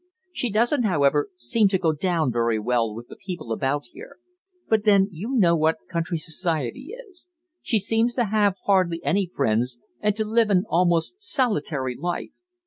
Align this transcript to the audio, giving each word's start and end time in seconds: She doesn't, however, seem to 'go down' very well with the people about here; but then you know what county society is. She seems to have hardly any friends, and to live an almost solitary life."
She 0.33 0.49
doesn't, 0.49 0.81
however, 0.81 1.29
seem 1.37 1.67
to 1.67 1.77
'go 1.77 1.93
down' 1.93 2.31
very 2.31 2.57
well 2.57 2.91
with 2.95 3.07
the 3.07 3.15
people 3.15 3.51
about 3.51 3.83
here; 3.93 4.17
but 4.67 4.83
then 4.83 5.07
you 5.11 5.35
know 5.37 5.55
what 5.55 5.75
county 5.91 6.17
society 6.17 6.95
is. 7.07 7.27
She 7.61 7.77
seems 7.77 8.15
to 8.15 8.25
have 8.25 8.55
hardly 8.65 8.99
any 9.03 9.27
friends, 9.27 9.77
and 9.99 10.15
to 10.15 10.25
live 10.25 10.49
an 10.49 10.63
almost 10.67 11.21
solitary 11.21 11.95
life." 11.95 12.31